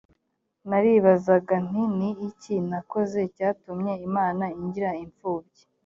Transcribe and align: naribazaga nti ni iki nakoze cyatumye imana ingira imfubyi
naribazaga 0.69 1.55
nti 1.67 1.83
ni 1.97 2.09
iki 2.29 2.55
nakoze 2.69 3.19
cyatumye 3.35 3.93
imana 4.07 4.45
ingira 4.59 4.89
imfubyi 5.05 5.63